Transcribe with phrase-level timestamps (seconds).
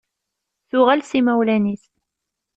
[0.69, 1.85] Tuɣal s imawlan-is.